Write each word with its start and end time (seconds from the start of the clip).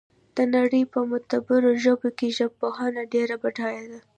د 0.37 0.37
نړۍ 0.55 0.83
په 0.93 0.99
معتبرو 1.09 1.71
ژبو 1.83 2.09
کې 2.17 2.35
ژبپوهنه 2.37 3.01
ډېره 3.13 3.35
بډایه 3.43 3.85
ده 3.91 3.99